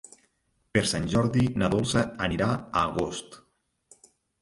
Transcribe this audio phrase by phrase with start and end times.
[0.77, 3.43] Per Sant Jordi na Dolça anirà a Agost.